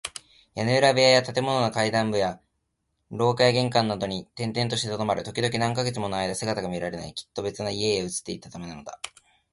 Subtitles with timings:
[0.55, 2.41] 屋根裏部屋や建物の階段部や
[3.11, 5.21] 廊下や玄関などに転々としてとどまる。
[5.23, 7.13] ときどき、何カ月ものあいだ姿が見られない。
[7.13, 8.99] きっと別な家々へ移っていったためなのだ。